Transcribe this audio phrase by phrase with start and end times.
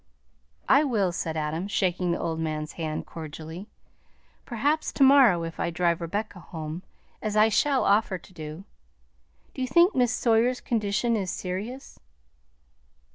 [0.67, 3.67] "I will," said Adam, shaking the old man's hand cordially;
[4.47, 6.81] "perhaps to morrow if I drive Rebecca home,
[7.21, 8.63] as I shall offer to do.
[9.53, 11.99] Do you think Miss Sawyer's condition is serious?"